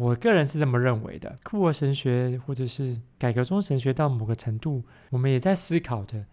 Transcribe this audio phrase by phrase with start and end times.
[0.00, 1.36] 我个人是这么认为的。
[1.42, 6.24] 库尔神学或者是改革宗神学到某个程度，我们也在思考着：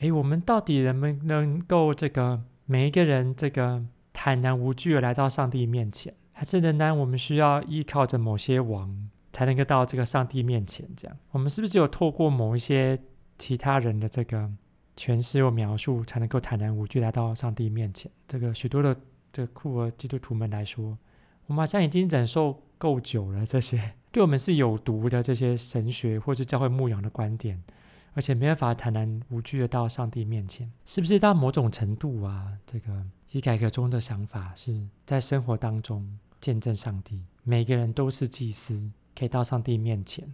[0.00, 3.82] 诶，我们到底能不能够这个每一个人这个
[4.12, 6.12] 坦然无惧的来到上帝面前？
[6.32, 10.86] 还是仍然我们需要依靠着某些王才能够到这个上帝面前？
[10.94, 12.98] 这样，我们是不是只有透过某一些
[13.38, 14.50] 其他人的这个
[14.98, 18.12] 诠释或描述，才能够坦然无惧来到上帝面前？
[18.28, 18.94] 这个许多的
[19.32, 20.98] 这个库尔基督徒们来说，
[21.46, 27.58] 我们好像已经忍受够久了，这些对我们是有毒的这些神学或是教会牧养的观点，
[28.12, 32.52] 而且没办法坦然无惧的到上帝面前，是不是到某种程度啊？
[32.66, 36.06] 这个以改革中的想法是在生活当中
[36.42, 40.30] 见证上帝，每个人都是祭司，可以到上帝面前。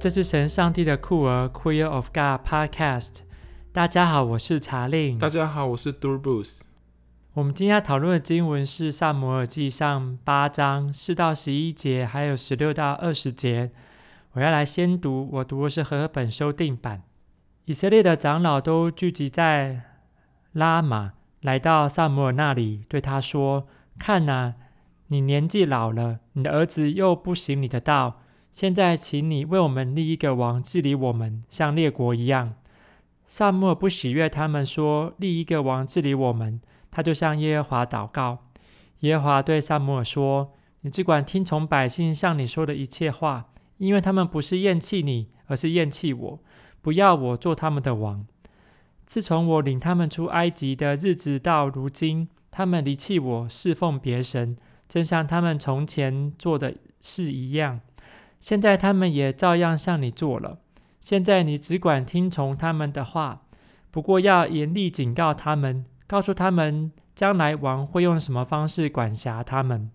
[0.00, 3.22] 这是神上帝的酷儿 Queer of God Podcast。
[3.72, 5.18] 大家好，我是查令。
[5.18, 6.60] 大家好，我是 Durbus。
[7.34, 13.72] 我们今天要讨论的经文是《撒母耳记上》八章四到十一节，还有十六到二十节。
[14.34, 17.02] 我要来先读，我读的是和合本修订版。
[17.64, 19.82] 以色列的长老都聚集在
[20.52, 23.66] 拉玛，来到撒母耳那里，对他说
[23.98, 24.54] ：“看啊，
[25.08, 28.20] 你年纪老了，你的儿子又不行你的道。”
[28.58, 32.54] 现在，请你为我们立一个王治理我们，像列国一样。
[33.24, 38.38] 撒母耳不喜悦他们说立一个王治理我们，他就向耶和华祷告。
[39.02, 46.40] 耶和华对撒母耳说：“你只管听从百姓向你说的一切话，因为他们不是厌弃你，而是厌弃我，
[46.82, 48.26] 不要我做他们的王。
[49.06, 54.56] 自从我领他们出埃及的日子到如今，他们离弃我，侍奉别神，
[54.88, 57.82] 正像他们从前做的事一样。”
[58.40, 60.58] 现在他们也照样向你做了。
[61.00, 63.42] 现在你只管听从他们的话，
[63.90, 69.90] 不过要严厉警告他们，告诉他们将来王会用什么方式管辖他们。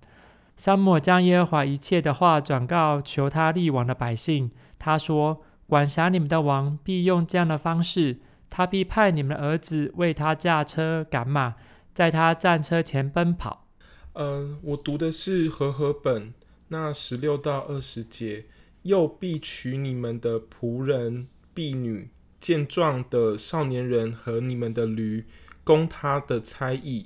[0.55, 4.51] 撒母耳将耶和华一切的话转告求他立王的百姓。
[4.77, 11.55] 他说：“管辖你们的王必用这样的方式，他必派你们的儿子为他驾车赶马，
[11.93, 13.65] 在他战车前奔跑。”
[14.13, 16.33] 呃，我读的是和合本。
[16.73, 18.45] 那十六到二十节，
[18.81, 22.09] 又必取你们的仆人、婢女、
[22.41, 25.23] 健壮的少年人和你们的驴，
[25.63, 27.05] 供他的差役；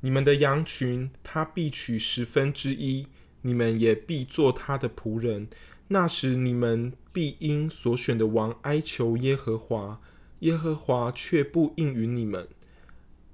[0.00, 3.06] 你们的羊群，他必取十分之一，
[3.42, 5.46] 你们也必做他的仆人。
[5.88, 10.00] 那时你们必因所选的王哀求耶和华，
[10.38, 12.48] 耶和华却不应允你们。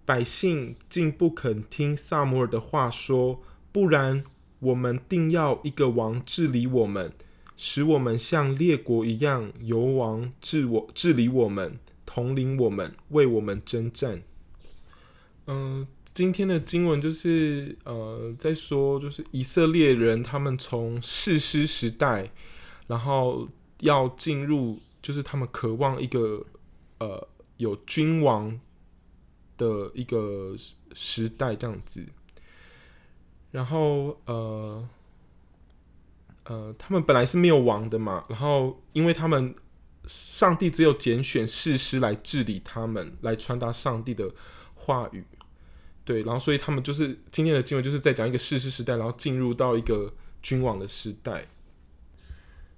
[0.04, 3.40] 百姓竟不肯听撒母耳的话说，
[3.70, 4.24] 不然。
[4.60, 7.12] 我们定要一个王治理我们，
[7.56, 14.22] 使我们像列国一样，由王治我治理我们，统领我们，为我们征战。
[15.46, 22.30] 嗯、今天的经文就是呃，在说就是以色列人他们从士师时代，
[22.86, 23.48] 然后
[23.80, 26.44] 要进入，就是他们渴望一个
[26.98, 28.60] 呃有君王
[29.56, 30.54] 的一个
[30.92, 32.04] 时代这样子。
[33.50, 34.86] 然后，呃，
[36.44, 38.22] 呃，他们本来是没有王的嘛。
[38.28, 39.54] 然后，因为他们
[40.06, 44.30] 上帝只有拣选士师来治理他们，来传达上帝的
[44.74, 45.24] 话语。
[46.04, 51.46] 对，然后所以他们就是今天的经文，就是在讲一个士师时代，然后进入到一个君王的时代。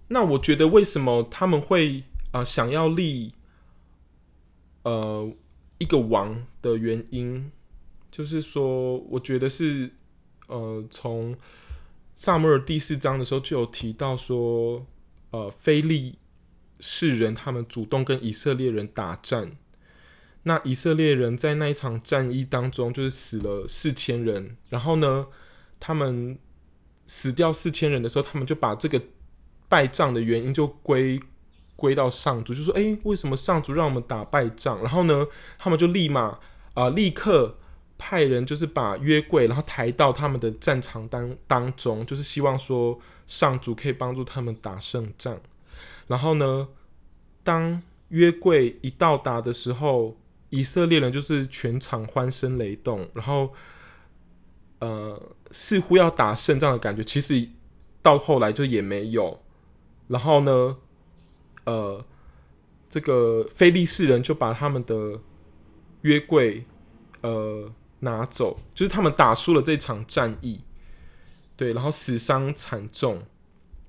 [0.07, 3.35] 那我觉得，为什么他们会啊、想要立
[4.85, 5.33] 呃
[5.79, 7.51] 一个王的原因，
[8.13, 9.95] 就是说，我觉得是。
[10.51, 11.37] 呃，从
[12.17, 14.85] 撒母耳第四章的时候就有提到说，
[15.31, 16.19] 呃，非利
[16.81, 19.53] 士人他们主动跟以色列人打仗，
[20.43, 25.29] 那以色列人在那一场战役当中就是死了四千人，然后呢，
[25.79, 26.37] 他们
[27.07, 29.01] 死掉四千人的时候，他们就把这个
[29.69, 31.21] 败仗的原因就归
[31.77, 34.83] 归到上主，就说，诶，为什么上主让我们打败仗？
[34.83, 35.27] 然后呢，
[35.59, 36.39] 他们就立马
[36.75, 37.57] 啊、立刻。
[38.01, 45.39] 派人就是把约柜，然后抬到他们的战场当当中，就是希望说上主可以帮助他们打胜仗。
[46.07, 46.69] 然后呢，
[47.45, 50.17] 当约柜一到达的时候，
[50.49, 53.53] 以色列人就是全场欢声雷动，然后
[54.79, 57.47] 呃，似乎要打胜仗的感觉，其实
[58.01, 59.43] 到后来就也没有。
[60.09, 60.79] 然后呢，
[61.65, 62.03] 呃，
[62.89, 65.21] 这个非利士人就把他们的
[66.01, 66.65] 约柜，
[67.21, 67.71] 呃。
[68.01, 70.61] 拿走，就是他们打输了这场战役，
[71.57, 73.23] 对，然后死伤惨重，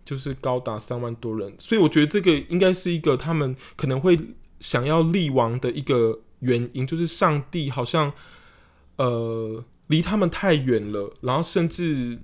[0.03, 4.19] 就是高达三万多人，所以我觉得这个应该是一个他们可能会
[4.59, 8.11] 想要立王的一个原因，就是上帝好像
[8.97, 12.19] 呃离他们太远了，然后甚至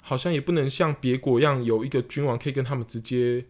[0.00, 3.46] 好像也不能像别国一样有一个君王可以跟他们直接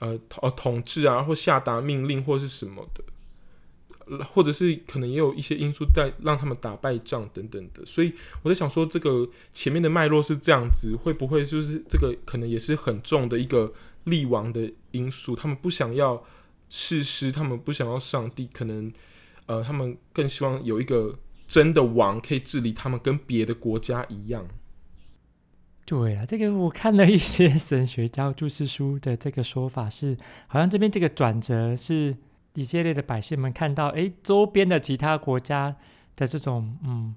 [0.00, 3.02] 呃统统治啊，或下达命令或是什么的。
[4.32, 8.12] 或者是可能也有一些因素在让他们打败仗等等的，所以
[8.42, 13.72] 我在想说，这个前面的脉络是这样子，会不会就是这个可能也是很重的一个
[14.04, 15.36] 立王的因素？
[15.36, 16.24] 他们不想要
[16.68, 18.92] 士师，他们不想要上帝，可能
[19.46, 24.46] 呃，他们更希望有一个真的王可以治理他们，跟别的国家一样。
[25.84, 30.16] 对啊，这个我看了一些神学家注释书的这个说法是，
[30.46, 32.16] 好像这边这个转折是。
[32.58, 35.76] 以色列的百姓们看到，哎，周边的其他国家
[36.16, 37.14] 的这种，嗯，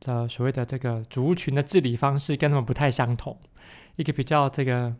[0.00, 3.38] 这所谓的这个族群的治理方式跟他们不太相同，
[3.94, 4.96] 一个比较这个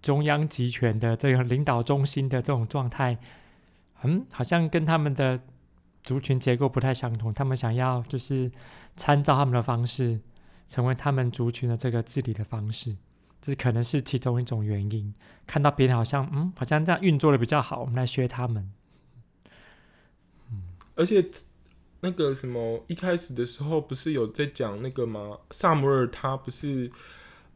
[0.00, 3.18] 中央集权的这个领导中心的这种状态，
[4.04, 5.38] 嗯，好像跟他们的
[6.02, 7.34] 族群结构不太相同。
[7.34, 8.50] 他们想要就是
[8.96, 10.18] 参照他们的方式，
[10.66, 12.96] 成为他们族群的这个治理的方式。
[13.42, 15.12] 这可能是其中一种原因。
[15.44, 18.72] 看到别人好像，嗯，好像这样运作的比较好，我们来学他们。
[20.48, 20.62] 嗯，
[20.94, 21.28] 而且
[22.00, 25.40] 那个什么，一开始的时候不是有在讲那个吗？
[25.50, 26.88] 撒母耳他不是，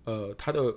[0.05, 0.75] 呃，他的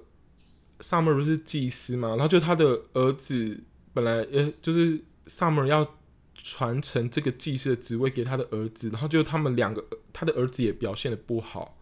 [0.79, 2.09] 撒母耳不是祭司嘛？
[2.09, 5.95] 然后就他的儿子本来，呃，就是撒母耳要
[6.35, 9.83] 传承这个祭司的职位给他的儿子，然后就他们两个，
[10.13, 11.79] 他的儿子也表现的不好，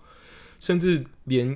[0.62, 1.54] 甚至连。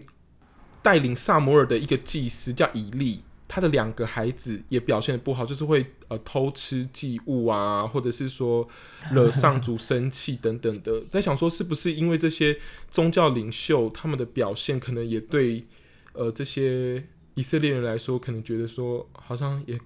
[0.81, 8.67] 带领撒摩尔的一个祭司叫以利，他的两个孩子也表现的不好，就是会呃偷吃祭物啊，或者是说
[9.11, 11.03] 惹上主生气等等的。
[11.09, 12.57] 在想说，是不是因为这些
[12.89, 15.67] 宗教领袖他们的表现，可能也对
[16.13, 19.79] 呃这些以色列人来说，可能觉得说好像也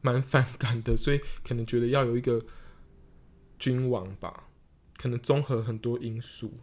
[0.00, 2.44] 蛮反感的，所以可能觉得要有一个
[3.58, 4.44] 君王吧，
[4.96, 6.58] 可能综合很多因素。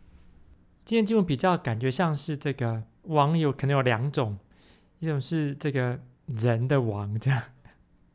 [0.86, 2.84] 今天经文比较感觉像是这个。
[3.08, 4.40] 王有可能有两种，
[5.00, 7.44] 一种是这个人的王，这样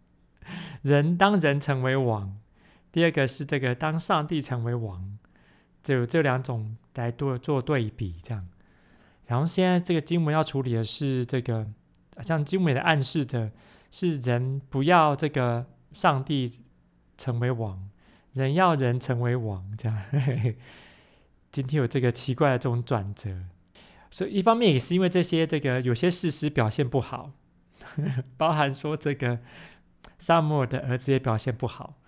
[0.80, 2.38] 人当人成为王；
[2.90, 5.18] 第二个是这个当上帝成为王，
[5.82, 8.48] 就这两种来做做对比，这样。
[9.26, 11.66] 然后现在这个经文要处理的是这个，
[12.16, 13.52] 好像经文的暗示着
[13.90, 16.50] 是人不要这个上帝
[17.18, 17.90] 成为王，
[18.32, 20.02] 人要人成为王，这样。
[21.50, 23.30] 今天有这个奇怪的这种转折。
[24.10, 27.32] 所以一方面也是因为这些这个有些事实表现不好，
[28.38, 29.38] 包含说这个
[30.18, 31.98] 撒母耳的儿子也表现不好，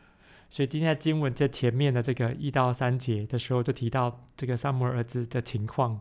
[0.48, 6.00] 所以今天在经文在前面的这个一到三节的时候就提到这个撒母耳儿子的情况，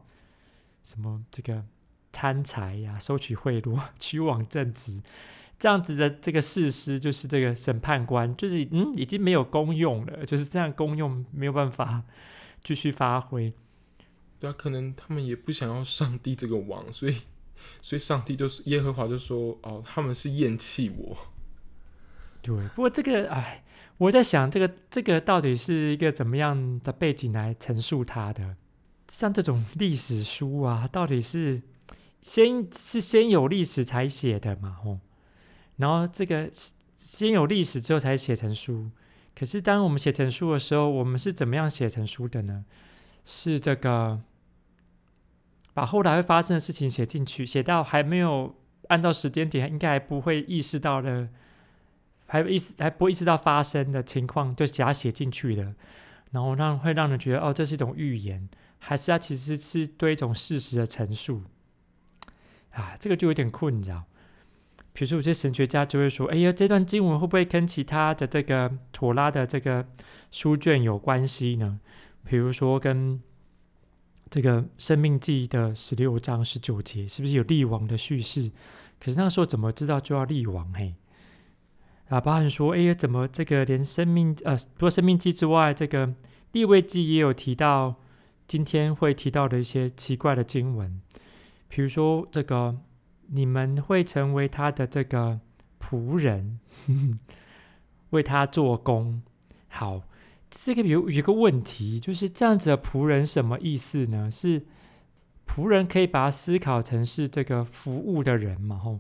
[0.84, 1.66] 什么这个
[2.14, 5.04] 贪财呀、收取贿赂、 屈枉正直，
[5.58, 12.04] 这样子的这个事实就是这个审判官，就是嗯已经没有功用了，就是这样功用没有办法
[12.64, 13.54] 继续发挥。
[14.40, 17.18] 对啊，可能他们也不想要上帝这个王， 所以，
[17.82, 21.18] 所以上帝就是耶和华就说：“哦，他们是厌弃我。”
[22.42, 23.64] 对，不过这个，哎，
[23.98, 28.56] 我在想，这个这个到底是一个怎么样的背景来陈述他的？
[29.10, 31.62] 像这种历史书啊，到底是
[32.22, 34.78] 先是先有历史才写的嘛？
[34.82, 35.00] 吼，
[35.76, 36.50] 然后这个
[36.98, 38.90] 先有历史之后才写成书。
[39.40, 42.66] 可是当我们写成书的时候，我们是怎么样写成书的呢？
[43.24, 44.20] 是这个。
[45.72, 48.54] 把后来会发生的事情写进去，写到还没有
[48.90, 51.30] 按照时间点，应该还不会意识到的，
[52.26, 55.74] 还意识还不意识到发生的情况，就假写进去的，
[56.32, 61.44] 然后让会让人觉得哦，这是一种预言，还是它其实是对一种事实的陈述
[62.72, 62.98] 啊？
[63.00, 64.04] 这个就有点困扰。
[65.00, 69.88] 比如说，有些神学家就会说：“哎呀，这段经文会不会跟其他的这个妥拉的这个
[70.30, 71.80] 书卷有关系呢？
[72.26, 73.22] 比如说跟。”
[74.30, 78.52] 这个《生命记》的十六章十九节是不是有立王的叙事？
[79.00, 80.72] 可是那时候怎么知道就要立王？
[80.72, 80.94] 嘿，
[82.10, 86.06] 啊，包含说，哎呀，怎么这个连生命呃，除了《生命记》之外，这个
[86.52, 87.96] 《立位记》也有提到，
[88.48, 91.02] 今天会提到的一些奇怪的经文，
[91.68, 92.78] 比如说这个
[93.32, 95.40] 你们会成为他的这个
[95.80, 97.18] 仆人，呵 呵
[98.12, 99.22] 为他做工，
[99.68, 100.04] 好。
[100.52, 104.32] 这个有有一个问题，就是这样子的仆人什么意思呢？
[104.32, 104.64] 是
[105.48, 108.76] 仆人可以把它思考成是这个服务的人嘛？
[108.76, 109.00] 吼，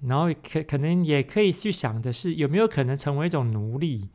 [0.00, 4.08] 然后可可能也可以去想的是，有没有可能成为一种奴隶，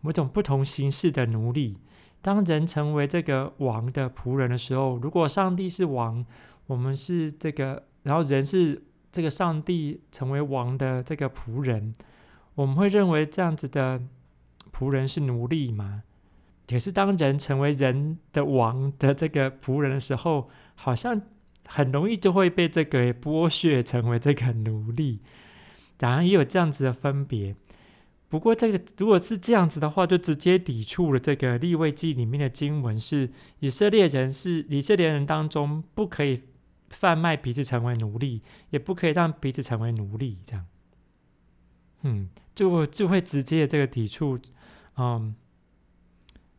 [0.00, 1.76] 某种不同形式的奴隶？
[2.20, 6.26] 当人成为这个王的仆人的时候，如果上帝是王，
[6.66, 11.92] 我们是这个，然后人是这个上帝成为王的这个仆人，
[12.54, 14.00] 我们会认为这样子的
[14.72, 16.04] 仆人是奴隶吗？
[16.68, 21.20] 可是当人成为人的王的这个仆人的时候，好像
[21.66, 25.20] 很容易就会被这个剥削，成为这个奴隶。
[25.96, 27.56] 当然也有这样子的分别。
[28.28, 36.42] 不过这个如果是这样子的话，就直接抵触了这个立位记里面的经文，是以色列人是以色列人当中不可以
[36.90, 40.38] 贩卖彼此成为奴隶，也不可以让彼此成为奴隶。
[40.44, 40.66] 这样，
[42.02, 44.38] 嗯，就就会直接这个抵触，
[44.96, 45.34] 嗯。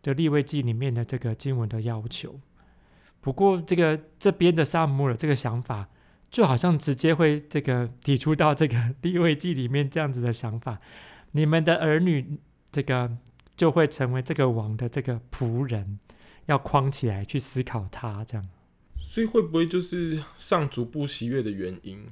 [0.04, 2.40] 的立位记里面的这个经文的要求，
[3.20, 5.90] 不过这个这边的撒母耳这个想法，
[6.30, 10.80] 就好像直接会这个抵触到这个立位记里面这样子的想法，
[11.32, 12.40] 你们的儿女
[12.72, 13.18] 这个
[13.58, 16.00] 就会成为这个王的这个仆人，
[16.46, 18.48] 要框起来去思考他这样，
[19.00, 22.06] 所以会不会就是上主不喜悦的原因？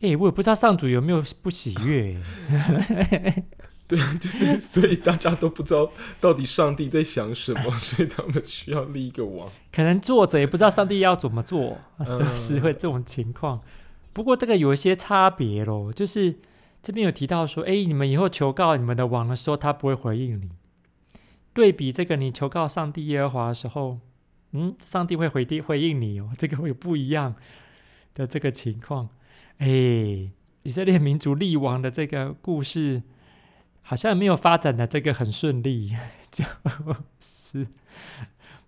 [0.00, 2.20] 诶、欸，我也不知道上主有没有不喜悦。
[3.86, 9.50] 对，就是 所以大家都不知道到底上帝在想什么， 所以他们需要立一个王。
[9.72, 13.60] 可能作者也不知道上帝要怎么做，是不是会这种情况？
[14.12, 16.34] 不过这个有一些差别咯，就是
[16.82, 20.48] 这边有提到说，哎，你们以后求告你们的王的时候，他不会回应你。
[21.52, 23.98] 对比这个，你求告上帝耶和华的时候，
[24.54, 27.34] 嗯，上帝会回应回应你哦，这个会不一样
[28.14, 29.10] 的这个情况。
[29.58, 33.02] 哎，以色列民族立王的这个故事。
[33.86, 35.94] 好像没有发展的这个很顺利，
[36.32, 36.42] 就
[37.20, 37.66] 是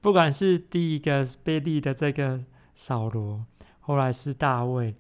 [0.03, 3.47] 不管是第一个被立的这个扫罗，
[3.81, 4.95] 后来是大卫，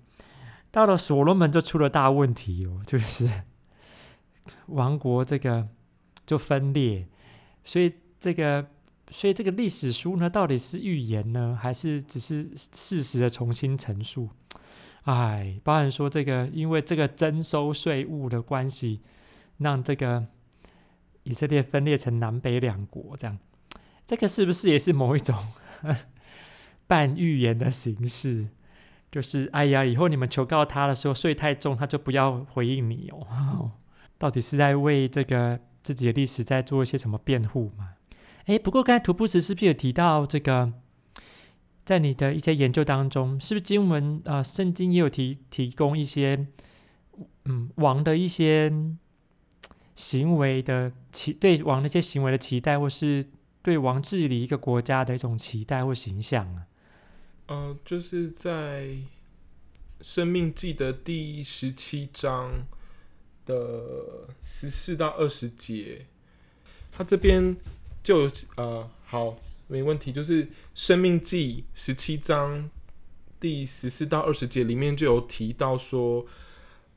[0.71, 3.29] 到了所罗门就出了大问题哦，就是
[4.69, 5.69] 王国这个
[6.25, 7.07] 就分裂，
[7.63, 8.71] 所以这个
[9.11, 14.29] 所以这个历史书呢，到底是预言呢，还是只是事实的重新陈述？
[15.05, 19.01] 哎，包含说这个因为这个征收税务的关系。
[19.59, 20.27] 让这个
[21.23, 23.39] 以色列分裂成南北两国，这样，
[24.07, 25.35] 这个是不是也是某一种
[26.87, 28.49] 半预言的形式？
[29.11, 33.73] 就是，哎呀，以后你们求告他的时候，税太重，他就不要回应你哦。
[34.19, 37.96] 到底是在为这个自己的历史在做一些什么辩护吗？
[38.47, 40.73] 哎，不过刚才图布什是不是有提到这个，
[41.85, 46.47] 在你的一些研究当中，是不是经文啊、圣经也有提提供一些，
[47.45, 48.73] 嗯，王的一些。
[49.99, 53.27] 行为的期对王那些行为的期待，或是
[53.63, 56.67] 对王治理一个国家的一种期待或形象啊，
[57.47, 58.83] 呃，就是在
[60.03, 62.67] 《生命记》的第十七章
[63.47, 66.05] 的十四到二十节，
[66.93, 67.57] 他这边
[68.07, 69.37] 就呃，好，
[69.67, 70.45] 没问题，就是
[70.77, 72.71] 《生命记》十七章
[73.41, 76.25] 第十四到二十节里面就有提到说，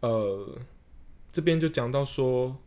[0.01, 0.59] 呃，
[1.31, 2.57] 这边就讲到说。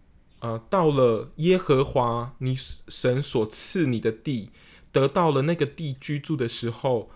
[0.40, 4.50] 呃，到了耶和华你神所赐你的地，
[4.90, 7.08] 得到了那个地居住的时候，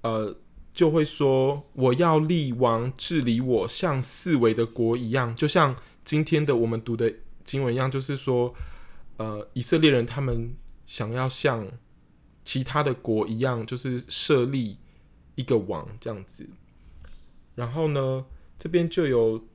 [0.00, 0.34] 呃，
[0.72, 7.12] 就会说我要立王治理我，像四围的国一样，就像今天的我们读的
[7.44, 8.54] 经文一样，就是说，
[9.18, 10.56] 呃，以色列人他们
[10.86, 11.70] 想要像
[12.44, 14.78] 其他的国一样，就是设立
[15.34, 16.48] 一个王这样子。
[17.54, 18.24] 然后呢，
[18.58, 19.46] 这边就有。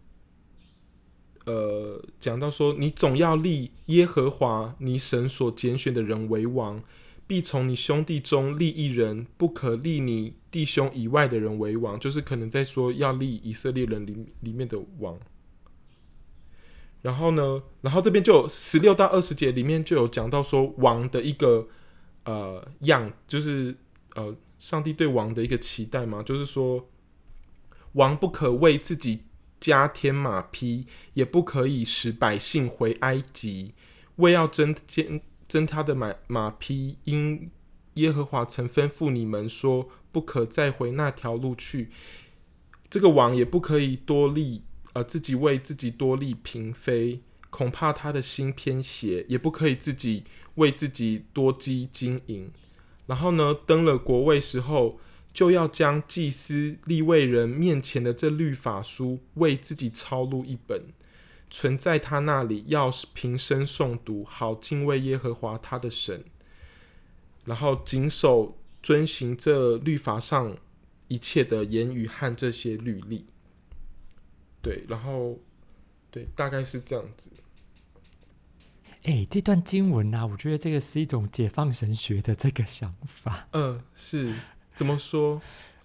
[1.45, 6.81] 呃，讲到说，你总要立耶和华你神所拣选的人为王，
[7.27, 11.99] 必从你兄弟中立一人，不可立你弟兄以外的人为王。
[11.99, 15.19] 就是可能在说要立以色列人里里面的王。
[17.03, 21.67] 然后呢，然后这边就十六到二十节里面就有讲到说王的一个
[22.25, 23.77] 呃样，就是
[24.15, 26.89] 呃上帝对王的一个期待嘛，就是说
[27.91, 29.25] 王不可为自己。
[29.63, 33.73] 加添马匹，也不可以使百姓回埃及，
[34.17, 37.49] 为要增添增他的马马匹，因
[37.93, 41.89] 耶和华曾吩咐你们说，不可再回那条路去。
[42.89, 50.23] 这个王也不可以多立，呃，自己为自己多立嫔妃，恐怕他的心偏邪；也不可以自己
[50.55, 52.51] 为自己多积金银。
[53.05, 54.99] 然后呢，登了国位时候。
[55.33, 60.89] 就要将祭司立位人面前的这律法书为自己抄录一本，
[61.49, 66.23] 存在他那里，要平生诵读，好敬畏耶和华他的神，
[67.45, 70.55] 然后谨守遵行这律法上
[71.07, 73.25] 一切的言语和这些律例。
[74.63, 75.37] 对，然后
[76.09, 77.29] 对，大概是这样子。
[79.03, 83.47] 哎，这段经文啊，我觉得这个是一种解放神学的这个想法。
[83.51, 84.33] 嗯、呃，是。
[84.73, 85.41] 怎么说？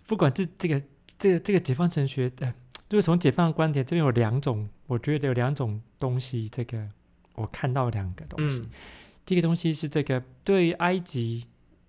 [0.06, 0.80] 不管这这个
[1.18, 2.54] 这个这个解放神学的，
[2.88, 6.48] 就是从解放的观点，这边有两种，我觉得有两种东西。
[6.48, 6.88] 这个
[7.34, 8.60] 我看到两个东西。
[8.60, 8.70] 嗯、
[9.26, 11.46] 第一个东西是这个，对于埃及，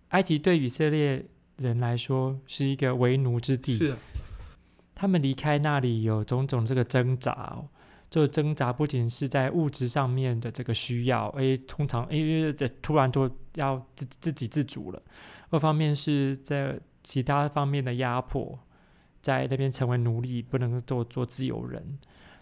[0.10, 1.24] 埃及对以色列
[1.58, 3.76] 人来说是一个为奴之地。
[3.76, 3.98] 是、啊。
[5.00, 7.70] 他们离开那里有种种这个挣扎、哦，
[8.10, 12.18] 这挣扎不仅是在物质上面的这个需要，哎，通常哎，
[12.82, 15.02] 突然就要自自给自足了。
[15.52, 18.60] 二方面是在其他方面的压迫，
[19.22, 21.98] 在那边成为奴隶，不能做做自由人。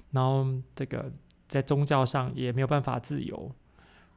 [0.09, 1.11] 然后这个
[1.47, 3.51] 在宗教上也没有办法自由，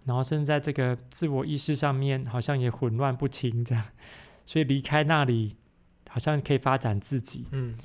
[0.06, 3.84] 然后甚至在这个自我意识上面好像也混乱不清这样。
[4.46, 5.58] 所以离开那里，
[6.08, 7.44] 好像可以发展自己。
[7.52, 7.76] 嗯。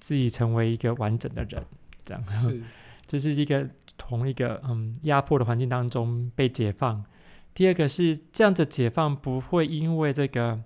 [0.00, 1.62] 自己成为一个完整的人，
[2.02, 2.62] 这样，是，
[3.06, 7.04] 这是一个同一个嗯压迫的环境当中被解放。
[7.52, 10.62] 第二个是这样子解放不会因为这个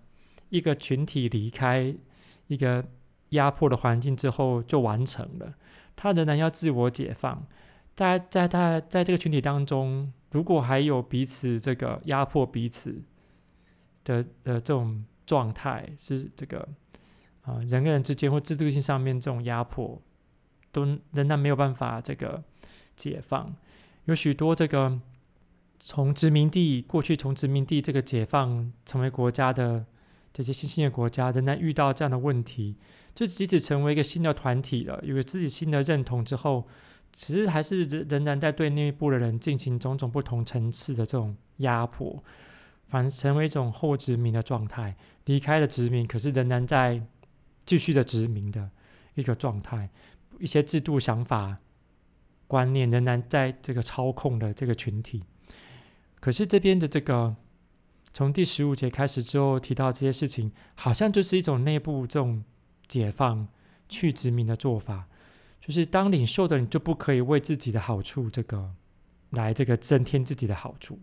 [0.51, 1.95] 一个群体离开
[2.47, 2.85] 一个
[3.31, 5.55] 压迫的环境之后就完成了，
[5.97, 7.45] 他仍然要自我解放。
[7.97, 13.03] 在在他在这个群体当中，如果还有彼此这个压迫彼此
[14.05, 16.69] 的的这种状态，是这个。
[17.45, 20.01] 啊，人跟人之间或制度性上面这种压迫，
[20.73, 22.43] 都仍然没有办法这个
[22.97, 23.55] 解放。
[24.07, 24.99] 有许多这个
[25.79, 29.85] 从殖民地过去从殖民地这个解放成为国家的
[30.33, 32.77] 这些新兴的国家，仍然遇到这样的问题。
[33.15, 36.67] 就即使成为一个新的团体了，有了自己新的认同之后，
[37.13, 42.25] 其实还是仍然在对内部的人进行种种不同层次的这种压迫，
[42.89, 44.97] 反而成为一种后殖民的状态。
[45.27, 47.03] 离开了殖民，可是仍然在。
[47.65, 48.71] 继续的殖民的
[49.15, 49.91] 一个状态，
[50.39, 51.59] 一些制度、想法、
[52.47, 55.23] 观念仍然在这个操控的这个群体。
[56.21, 57.37] 可是这边的这个，
[58.13, 62.43] 从第十五节开始之后提到这些事情，好像就是一种内部这种
[62.87, 63.47] 解放、
[63.89, 65.09] 去殖民的做法。
[65.61, 68.75] 就是当领袖的你就不可以为自己的好处这个
[69.31, 70.99] 来这个增添自己的好处，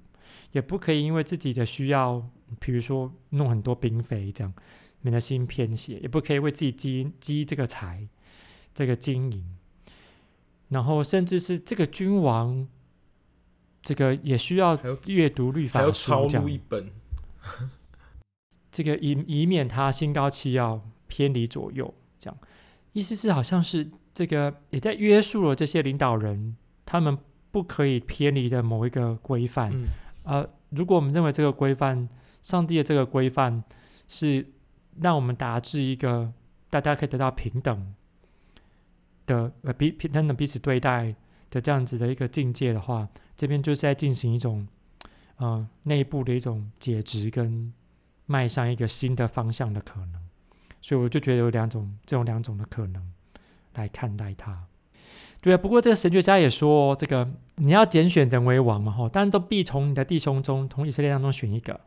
[0.52, 2.24] 也不可以因为自己的需要，
[2.60, 4.54] 比如说弄很多兵匪这样。
[5.04, 8.08] 免得心偏斜，也不可以为自己积积这个财，
[8.74, 9.58] 这个经营，
[10.70, 12.68] 然后甚至是这个君王，
[13.82, 16.92] 这个也需要阅读律法书，还要抄录一本，
[18.72, 22.38] 这个以以免他心高气傲，偏离左右，这样
[22.94, 27.18] 意思是好像是这个也在约束了这些领导人，他们
[27.50, 29.72] 不可以偏离的某一个规范。
[29.74, 29.88] 嗯、
[30.26, 32.08] 呃，如果我们认为这个规范，
[32.44, 33.64] 上帝的这个规范
[34.08, 34.46] 是。
[35.00, 36.34] 让我们达至一个
[36.70, 37.94] 大家可以得到平等
[39.26, 41.16] 的呃彼平等的彼此对待
[41.50, 44.68] 的这样子的一个境界的话，这边就是在进行一种
[45.38, 47.74] 呃内部的一种解职跟
[48.26, 50.14] 迈向一个新的方向的可能，
[50.82, 53.14] 所以我就觉得有两种这种两种的可能
[53.74, 54.66] 来看待它。
[55.42, 61.82] 对啊，不过这个神学家也说，这个你要拣选人为王嘛，吼，但都必从你的弟兄中，从以色列当中选一个。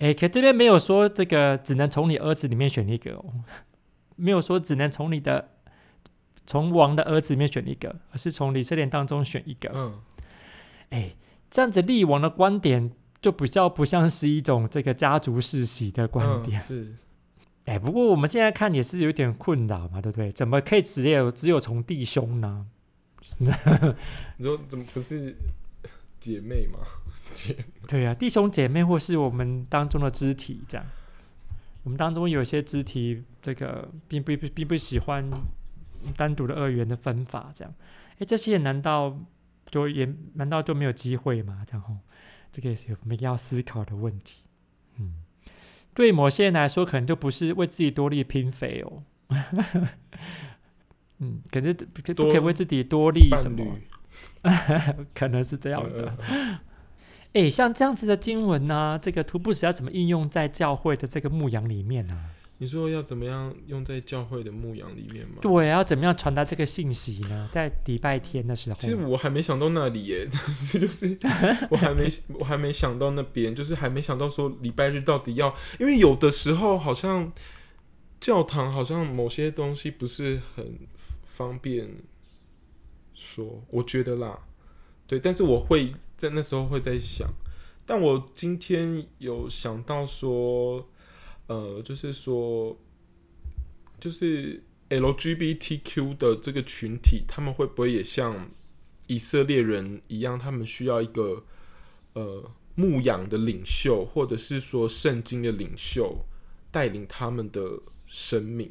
[0.00, 3.24] 哎，可这边没有说这个只能从你儿子里面选一个哦，
[4.16, 5.50] 没有说只能从你的
[6.46, 9.70] 从王的儿子里面选一个，而是从以色列当中选一个。
[9.74, 10.00] 嗯，
[10.88, 11.14] 哎，
[11.50, 16.60] 这样子立王的观点就比较不像是一种这个家族世袭的观点。
[16.60, 16.94] 嗯、是，
[17.66, 20.32] 哎，不过我们现在看也是有点困扰嘛，对不对？
[20.32, 22.66] 怎么可以只有只有从弟兄呢？
[23.38, 25.36] 你说怎么不是
[26.20, 26.78] 姐妹嘛，
[27.32, 27.56] 姐？
[27.88, 30.86] 对呀、啊，弟兄姐妹或是我们当中的肢体，这样，
[31.82, 35.28] 我们当中有些肢体，这个并不并不喜欢
[36.16, 37.74] 单独的二元的分法，这样，
[38.18, 39.18] 哎，这些难道
[39.70, 41.64] 就也难道就没有机会吗？
[41.70, 41.96] 然后，
[42.52, 44.42] 这个也是我们要思考的问题。
[44.98, 45.22] 嗯，
[45.94, 49.02] 对某些人来说，可能就不是为自己多力拼肥哦。
[51.22, 53.78] 嗯，可是不可以为自己多力什么？
[55.14, 56.14] 可能是这样的。
[57.32, 62.36] 哎，像这样子的经文呢、啊，这个突布什要怎么应用在教会的这个牧羊里面呢、啊？
[62.58, 65.36] 你说要怎么样用在教会的牧羊里面吗？
[65.40, 67.48] 对，要怎么样传达这个信息呢？
[67.50, 71.16] 在礼拜天的时候，其实我还没想到那里耶， 但是就是
[71.70, 77.32] 我还没我还没想到那边，就是还没想到说礼拜日到底要，因为有的时候好像
[78.18, 80.80] 教堂好像某些东西不是很
[81.24, 81.88] 方便
[83.20, 84.40] 说，我觉得啦，
[85.06, 85.94] 对，但是我会。
[86.20, 87.26] 在那时候会在想，
[87.86, 90.86] 但我今天有想到说，
[91.46, 92.76] 呃，就是说，
[93.98, 98.50] 就是 LGBTQ 的这个群体，他们会不会也像
[99.06, 101.42] 以色列人一样，他们需要一个
[102.12, 106.26] 呃牧养的领袖，或者是说圣经的领袖
[106.70, 108.70] 带领他们的生命？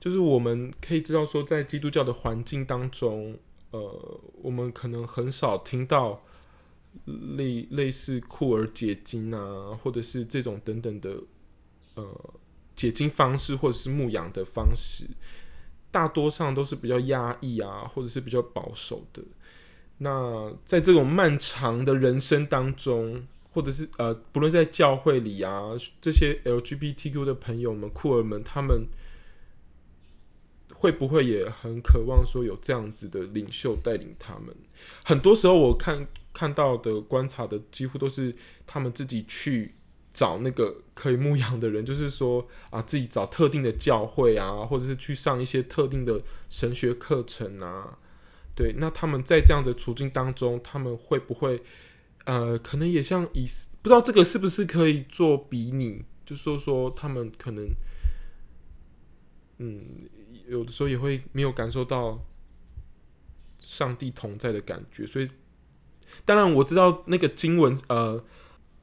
[0.00, 3.38] 就是我们可以知道说，在基督教的环境当中，
[3.72, 6.22] 呃，我们可能很少听到
[7.04, 11.16] 类类似库尔解经啊，或者是这种等等的
[11.94, 12.34] 呃
[12.76, 15.06] 解经方式，或者是牧养的方式，
[15.90, 19.22] 大多上都是比较压抑啊，或者是比较保守的。
[19.98, 28.86] 那在这种漫长的人生当中，或者是呃，不论在教会里啊，这些 LGBTQ 的朋友们、酷儿们，他们。
[30.82, 34.52] 会不会也很渴望说有这样子的领袖带领他们？
[35.04, 38.34] 很多时候我看看到的观察的几乎都是
[38.66, 39.76] 他们自己去
[40.12, 47.98] 找那个可以牧养的人，就是说啊，自己找特定的教会啊，或者是去上一些特定的神学课程啊。
[48.56, 51.62] 对，那他们在这样的处境当中，他们会不会
[52.24, 53.46] 呃，可能也像以
[53.82, 56.02] 不知道这个是不是可以做比拟？
[56.26, 57.68] 就说说他们可能
[59.58, 60.08] 嗯。
[60.48, 62.24] 有的时候也会没有感受到
[63.58, 65.28] 上帝同在的感觉，所以
[66.24, 68.24] 当然我知道那个经文，呃，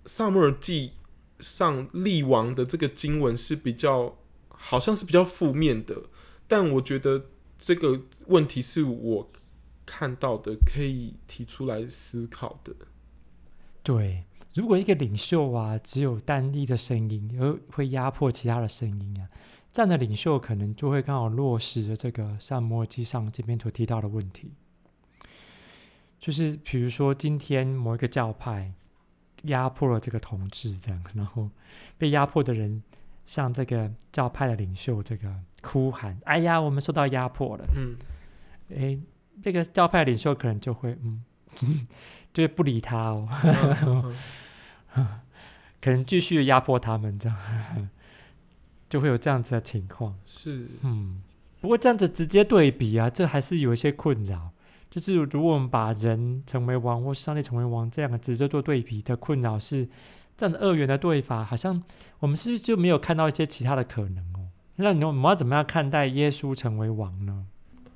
[0.06, 0.93] 撒母耳记
[1.39, 4.17] 上立王的这个经文是比较
[4.50, 6.04] 好像是比较负面的，
[6.48, 7.26] 但我觉得
[7.58, 9.32] 这个问题是我
[9.86, 12.74] 看到的，可以提出来思考的。
[13.84, 19.30] 对，如果一个领袖啊，只有单一的声音，而会压迫其他的声音啊。
[19.72, 24.52] 这样的领袖可能就会刚好落实了这个萨摩尔记上这边所提到的问题，
[26.20, 28.74] 就是比如说今天某一个教派
[29.44, 31.50] 压迫了这个同志，这样， 然后
[31.98, 32.82] 被压迫的人
[33.26, 37.96] 向这个教派的领袖这个哭喊：“哎呀，我们受到压迫了。”嗯，
[38.76, 39.00] 哎，
[39.44, 41.24] 这个教派领袖可能就会嗯，
[42.34, 43.30] 就会不理他哦，
[45.80, 47.38] 可能继续压迫他们这样。
[48.89, 51.21] 就会有这样子的情况，是，嗯，
[51.62, 54.49] 不过这样子直接对比啊，这还是有一些困扰。
[54.89, 59.88] 就是如果我们把人成为王，或是上帝成为王这样的直接做对比的困扰，是
[60.36, 61.80] 这样的二元的对法，好像
[62.17, 64.49] 我们是不是就没有看到一些其他的可能哦？
[64.78, 67.45] 那你我们要怎么样看待耶稣成为王呢？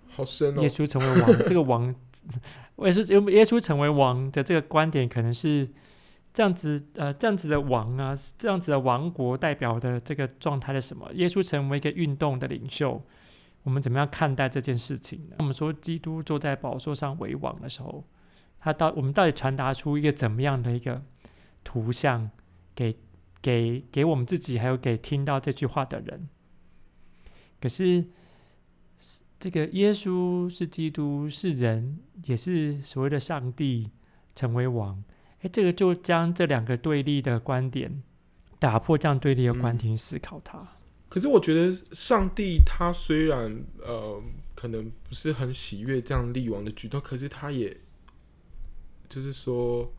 [0.09, 0.61] 好深哦！
[0.61, 1.87] 耶稣成为王，这个王，
[2.83, 5.67] 耶稣耶稣成为王的这个观点，可能是。
[6.33, 11.07] 这样子，呃，这样子的王啊，这样子的王国代表的这个状态是什么？
[11.13, 12.99] 耶稣成为一个运动的领袖，
[13.61, 15.35] 我们怎么样看待这件事情呢？
[15.39, 18.03] 我们说基督坐在宝座上为王的时候，
[18.59, 21.03] 他到我们到底传达出一个怎么样的一个
[21.63, 22.31] 图像
[22.73, 22.97] 给
[23.39, 26.27] 给给我们自己，还有给听到这句话的人？
[27.61, 28.07] 可是
[29.39, 33.91] 这个耶稣是基督，是人，也是所谓的上帝
[34.33, 35.03] 成为王。
[35.43, 38.01] 哎，这个就将这两个对立的观点
[38.59, 40.57] 打破，这样对立的观点思考它。
[40.57, 40.67] 嗯。
[41.09, 44.23] 可是我觉得上帝他虽然呃
[44.55, 47.75] 可能不是很喜悦这样立王的举动，可是他也
[49.09, 49.93] 就是说，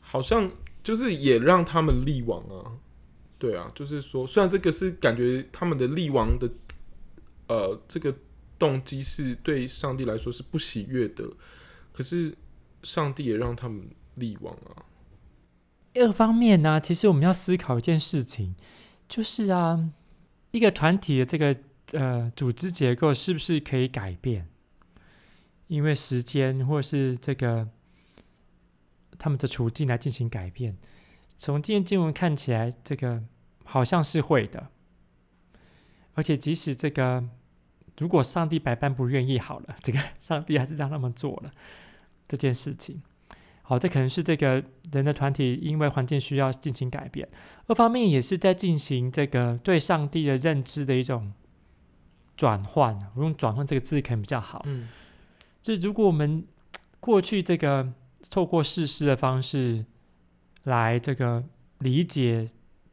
[0.00, 0.50] 好像
[0.82, 2.72] 就是也让他们立王啊。
[3.38, 6.50] 对啊，就是说，虽然这个是感觉他们的立王的
[7.46, 8.12] 呃这个
[8.58, 11.24] 动机是对上帝来说是不喜悦的，
[11.92, 12.36] 可是
[12.82, 13.88] 上帝也让他们。
[14.16, 14.84] 力王啊！
[15.94, 18.54] 二方面呢、其实我们要思考一件事情，
[19.08, 19.90] 就是啊，
[20.50, 21.56] 一个团体的这个
[21.92, 24.46] 呃组织结构是不是可以改变？
[25.68, 27.68] 因为时间或是这个
[29.18, 30.76] 他们的处境来进行改变。
[31.38, 33.22] 从今天经文看起来，这个
[33.64, 34.68] 好像是会的。
[36.14, 37.22] 而且即使这个
[37.98, 41.50] 如果上帝百般不愿意，好了，这个上帝还是让他们做了
[42.28, 43.02] 这件事情。
[43.68, 47.28] 好，这可能是这个人的团体因为环境需要进行改变，
[47.66, 51.32] 二方面也是在进行这个对上帝的认知的一种
[52.36, 52.96] 转换。
[53.16, 54.62] 我用“转换”这个字可能比较好。
[54.66, 54.86] 嗯，
[55.60, 56.46] 就如果我们
[57.00, 57.92] 过去这个
[58.30, 59.84] 透过事实的方式
[60.62, 61.42] 来这个
[61.80, 62.48] 理解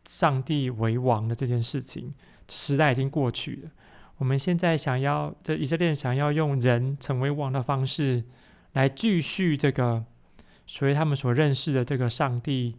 [0.06, 2.16] 上帝为王的这件事情，
[2.50, 3.70] 时代已经过去了。
[4.18, 8.24] 我们现在想要，这以色列想要用人成为王的方式
[8.72, 10.06] 来继续这个。
[10.66, 12.76] 所以他们所认识的这个上帝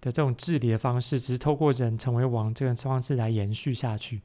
[0.00, 4.22] 的这种治理的方式，只是透过人成为王这个方式来延续下去。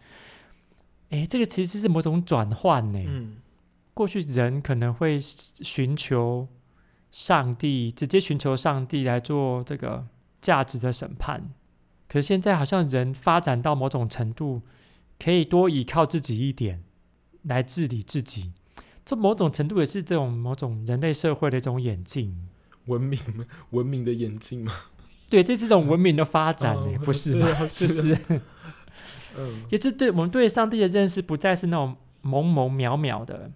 [1.09, 3.03] 诶，这个其实是某种转换呢。
[3.07, 3.37] 嗯。
[3.93, 6.47] 过去人可能会寻求
[7.11, 10.07] 上帝，直接寻求上帝来做这个
[10.41, 11.49] 价值的审判。
[12.07, 14.61] 可是现在好像人发展到某种程度，
[15.19, 16.81] 可以多依靠自己一点
[17.43, 18.53] 来治理自己。
[19.03, 22.47] 这某种程度也是这种某种人类社会的一种演进。
[22.89, 23.17] 文明
[23.71, 24.73] 文明的演进吗？
[25.29, 27.47] 对，这是种文明的发展，嗯、不是吗？
[27.67, 28.17] 是，是
[29.37, 33.51] 嗯，也是对我们对上帝的认识不再是那种朦朦渺渺的，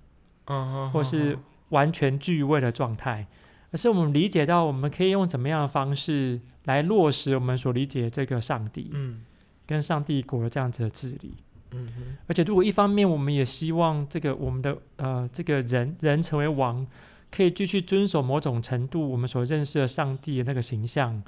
[0.46, 1.38] 啊，或是
[1.70, 3.28] 完全具位的状态，
[3.72, 9.22] 而是我们理解到我们可以用怎么样的方式来落实我们所理解的这个上帝，嗯，
[9.66, 11.34] 跟上帝国这样子的治理。
[11.72, 11.90] 嗯，
[12.28, 16.86] 而且如果一方面我们也希望这个我们的呃这个人人成为王，
[17.34, 21.24] 可以继续遵守某种程度我们所认识的上帝的那个形象，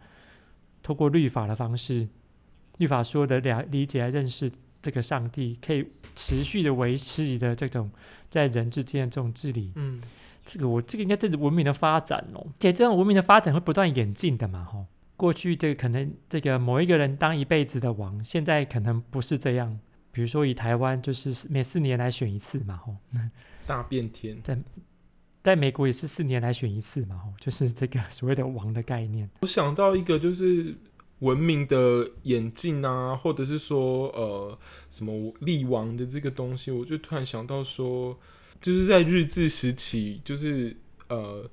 [0.83, 2.07] 透过律法的方式，
[2.77, 4.51] 律法说的了理解来认识
[4.83, 7.89] 这个上帝，可以持续的维持你的这种
[8.29, 9.71] 在人之间的这种治理。
[9.73, 9.99] 嗯，
[10.45, 14.85] 这个我这个应该这是文明的发展哦，而且这种文明的发展会不断演进的嘛，吼。
[15.17, 19.79] 过去这个可能这个某一个人当一辈子的王，现在可能不是这样。
[20.11, 22.95] 比如说以台湾就是每四年来选一次嘛，吼。
[23.65, 24.39] 大变天。
[24.43, 24.55] 在
[25.45, 29.29] 在美国也是四年来选一次嘛，就是这个所谓的王的概念。
[29.41, 30.75] 我想到一个就是
[31.19, 34.57] 文明的演进啊，或者是说呃
[34.89, 38.17] 什么立王的这个东西，我就突然想到说，
[38.59, 40.75] 就是在日治时期，就是
[41.09, 41.47] 呃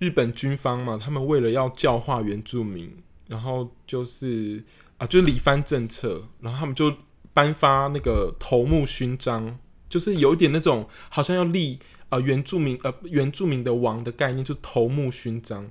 [0.00, 2.92] 日本军方嘛，他们为了要教化原住民，
[3.28, 4.64] 然后就是
[4.98, 6.92] 啊就是理番政策，然后他们就。
[7.36, 9.58] 颁发那个头目勋章，
[9.90, 15.68] 就是有一点那种好像要立呃原住民呃原住民的王的概念，就是头目勋章。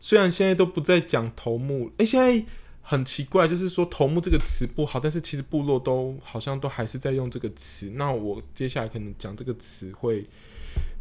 [0.00, 2.44] 虽然现在都不再讲头目，诶、现在
[2.82, 7.90] 很奇怪，就是说头目这个词不好，但是其实部落都好像都还是在用这个词。
[7.94, 10.24] 那我接下来可能讲这个词会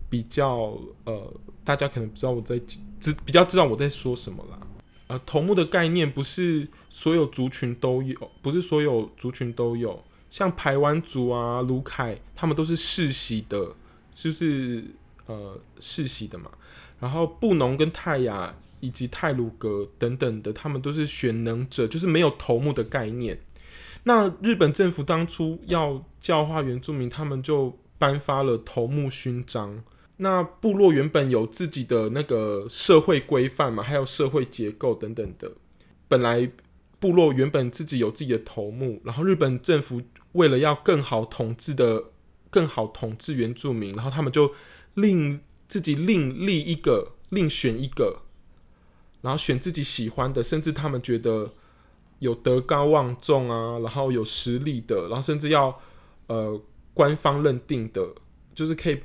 [0.08, 2.60] 比较呃，大家可能不知道我在
[3.00, 4.60] 知比较知道我在说什么啦。
[5.08, 10.04] 呃，头目的概念不是所有族群都有，不是所有族群都有。
[10.30, 13.76] 像排湾族啊、鲁凯，他们都是世袭的，
[14.12, 14.84] 就是
[15.26, 16.52] 呃世袭的嘛。
[17.00, 23.40] 然后布农跟泰雅以及泰鲁阁等等的，他们都是选能者，就是没有头目的概念。
[24.04, 29.84] 那日本政府当初要教化原住民，他们就颁发了头目勋章。
[30.18, 35.52] 那部落原本有自己的那个社会规范嘛，还有社会结构等等的。
[36.08, 36.52] 本来
[37.00, 40.00] 部落原本自己有自己的头目，然后日本政府
[40.34, 42.04] 为了要更好统治的、
[42.52, 44.54] 更好统治原住民，然后他们就
[44.94, 48.22] 另自己另立一个、另选一个，
[49.22, 51.54] 然后选自己喜欢的，甚至他们觉得
[52.20, 55.82] 有德高望重啊，然后有实力的，然后甚至要
[56.28, 56.62] 呃
[56.94, 58.14] 官方认定的，
[58.54, 59.00] 就是可以。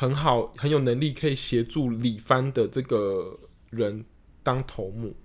[0.00, 3.36] 很好，很有能力可以协助理番的这个
[3.70, 4.04] 人
[4.44, 5.16] 当头目，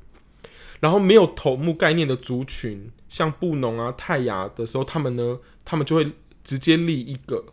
[0.80, 6.08] 然后没有头目概念的族群，像布农啊、泰雅的时候，他们呢，他们就会
[6.44, 7.53] 直接立一个，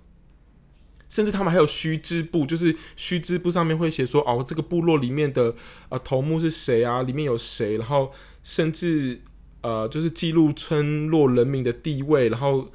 [1.11, 5.55] 甚至他们还有须知部，就是须知部上面会写说，哦，这个部落里面的、
[5.91, 8.11] 呃、头目是谁啊，里面有谁，然后
[8.43, 9.21] 甚至
[9.61, 12.71] 呃，就是记录村落人民的地位，然后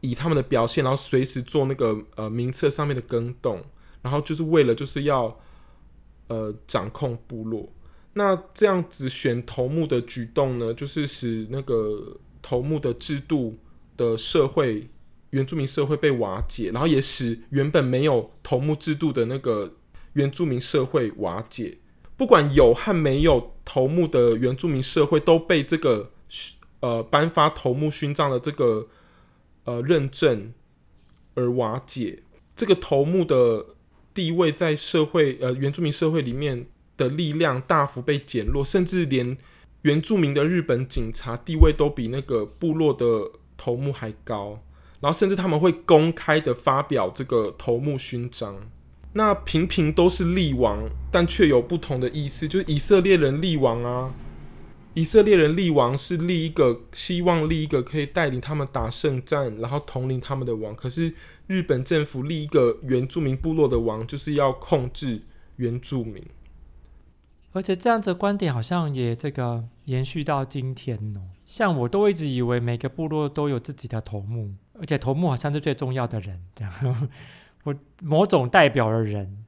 [0.00, 3.62] 以他们的表现，然后随时做那个呃名册上面的更动。
[4.02, 5.40] 然后就是为了就是要，
[6.28, 7.72] 呃，掌控部落。
[8.12, 13.58] 那这样子选头目的举动呢，就是使那个头目的制度
[13.96, 14.90] 的社会
[15.34, 19.74] 原住民社会被瓦解，然后也使原本没有头目制度的那个
[20.14, 21.78] 原住民社会瓦解。
[22.16, 26.12] 不管有和没有头目的原住民社会，都被这个
[26.80, 28.88] 呃颁发头目勋章的这个
[29.64, 30.52] 呃认证
[31.34, 32.22] 而瓦解。
[32.56, 33.66] 这个头目的。
[34.14, 36.66] 地位在社会，呃，原住民社会里面
[36.96, 39.36] 的力量大幅被减弱，甚至连
[39.82, 44.62] 原住民的日本警察地位都比那个部落的头目还高。
[45.04, 48.56] 然后，甚至他们会公开的发表这个头目勋章。
[49.12, 52.48] 那平平都是立王，但却有不同的意思。
[52.48, 54.14] 就是以色列人立王啊，
[54.94, 60.74] 以色列人立王是立一个，希望立一个可以带领他们打胜战，然后统领他们的王。
[60.74, 61.12] 可是。
[61.46, 65.20] 日本政府立一个原住民部落的王，就是要控制
[65.56, 66.24] 原住民，
[67.52, 71.20] 而且这样子的观点好像也这个延续到今天哦。
[71.44, 77.08] 像我都一直以为每个部落都有自己的头目，而且头目好像是最重要的人，这样，
[77.64, 79.44] 我某种代表的人，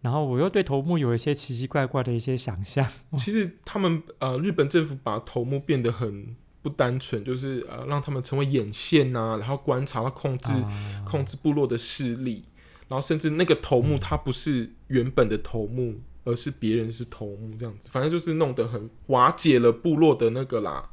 [0.00, 2.86] 然后我又对头目有一些奇奇怪怪的一些想象。
[3.16, 6.36] 其实他们呃，日本政府把头目变得很。
[6.62, 12.44] 不单纯就是呃，让他们成为眼线呐、啊，然后观察、控制、啊、控制部落的势力，
[12.86, 20.90] 然后甚至那个头目他不是原本的头目，而是别人是头目这样子，反正就是弄得很瓦解了部落的那个啦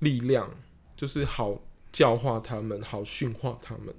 [0.00, 0.50] 力量，
[0.96, 1.60] 就是好
[1.98, 3.92] 教化他们，好驯化他们。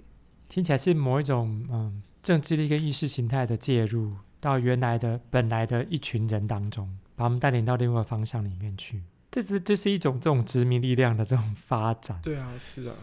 [0.47, 9.03] 听起来是某一种嗯政治力跟意识形态的介入到原来的本来的一群人当中，把他们带领到另外方向里面去。
[9.29, 12.17] 这是这是一种这种殖民力量的这种发展。
[12.23, 12.95] 对啊，是啊。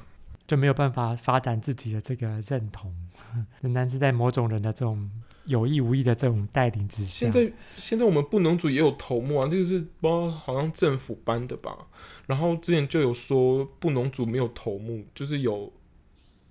[0.47, 2.95] 就没有办法发展自己的这个认同，
[3.61, 5.11] 仍然是在某种人的这种
[5.47, 7.31] 有意无意的这种带领之下。
[7.31, 11.87] 现在现在我们布农族也有头目啊，这个是不知道好像政府颁的吧？
[12.27, 15.73] 然后之前就有说布农族没有头目，就是有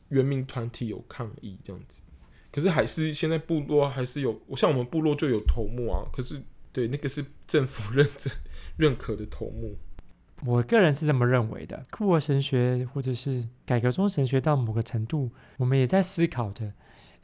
[0.09, 2.01] 原民团体有抗议这样子。
[2.51, 6.05] 可是还是现在部落还是有，像我们部落就有头目啊。
[6.13, 8.33] 可是对那个是政府认证
[8.77, 9.75] 认可的头目。
[10.45, 16.71] 我个人是这么认为的，库尔神学或者是改革中神学到某个程度，我们也在思考的，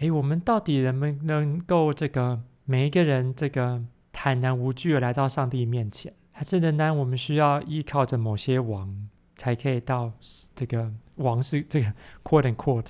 [0.01, 10.11] 诶，我们到底能不能够这个每一个人这个坦然无惧的来到上帝面前，还是仍然我们需要依靠着某些王才可以到
[10.55, 11.85] 这个王是这个
[12.23, 12.87] quote and quote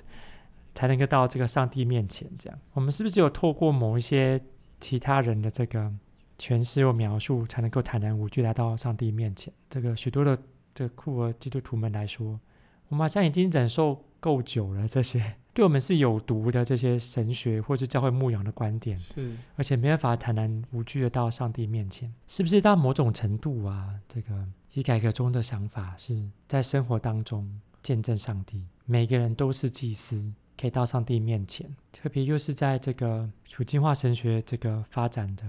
[0.73, 2.27] 才能够到这个上帝面前？
[2.37, 4.39] 这样，我们是不是只有透过某一些
[4.79, 5.93] 其他人的这个？
[6.39, 9.53] 诠释或描述，才能够坦然无惧来到上帝面前。
[9.69, 10.35] 这个许多的
[10.73, 12.39] 这个库尔基督徒们来说，
[12.87, 14.87] 我们好像已经忍受够久了。
[14.87, 23.93] 这些对我们是有毒的这些神学或是教会牧养的观点，是而且没办法坦然无惧的到上帝面前，是不是到某种程度啊？
[24.07, 31.69] 这个以改革中的想法是在生活当中见证上帝，每个人都是祭司，可以到上帝面前。
[31.91, 35.43] 特别又是在这个处境化神学这个发展的。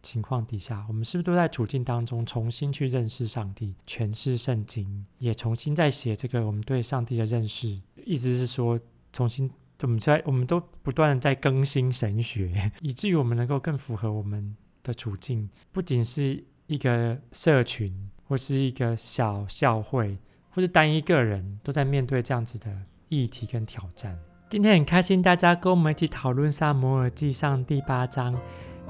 [0.00, 7.78] 情况底下，我们是不是都在处境当中重新去认识上帝，诠释圣经，也重新在写这个我们对上帝的认识？
[8.06, 8.78] 意思是说，
[9.18, 9.50] 重新
[9.82, 14.54] 我们在我们都不断的在更新神学， 以至于我们能够更符合我们
[14.84, 17.92] 的处境，不仅是一个社群，
[18.28, 20.16] 或是一个小教会，
[20.50, 22.70] 或是单一个人，都在面对这样子的
[23.08, 24.16] 议题跟挑战。
[24.48, 28.32] 今天很开心，大家跟我们一起讨论《撒摩尔记上》第八章。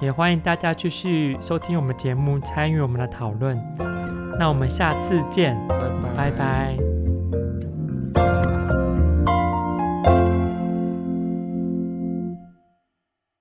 [0.02, 3.56] 也欢迎大家继续收听我们节目，参与我们的讨论。
[4.38, 6.14] 那我们下次见，拜拜。
[6.14, 6.97] 拜拜。